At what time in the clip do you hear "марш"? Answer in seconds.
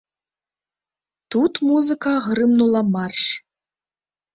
2.93-3.23